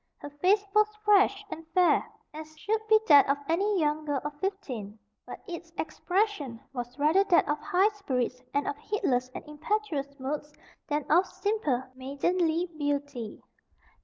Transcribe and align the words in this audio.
Her 0.17 0.31
face 0.31 0.65
was 0.73 0.87
fresh 1.05 1.45
and 1.51 1.63
fair, 1.75 2.03
as 2.33 2.57
should 2.57 2.81
be 2.87 2.99
that 3.07 3.29
of 3.29 3.37
any 3.47 3.79
young 3.79 4.03
girl 4.03 4.19
of 4.25 4.33
fifteen, 4.39 4.97
but 5.27 5.43
its 5.47 5.71
expression 5.77 6.59
was 6.73 6.97
rather 6.97 7.23
that 7.25 7.47
of 7.47 7.59
high 7.59 7.89
spirits 7.89 8.41
and 8.51 8.67
of 8.67 8.75
heedless 8.79 9.29
and 9.35 9.45
impetuous 9.45 10.19
moods 10.19 10.51
than 10.87 11.05
of 11.11 11.27
simple 11.27 11.83
maidenly 11.93 12.65
beauty. 12.79 13.43